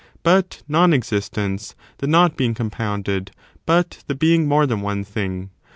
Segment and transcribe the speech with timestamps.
[0.73, 3.29] existence, the not being compounded,
[3.67, 5.51] but the being more than one thing.